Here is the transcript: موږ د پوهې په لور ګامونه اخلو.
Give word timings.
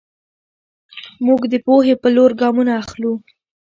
موږ 1.25 1.41
د 1.53 1.55
پوهې 1.65 1.93
په 2.01 2.07
لور 2.15 2.31
ګامونه 2.41 2.71
اخلو. 2.81 3.13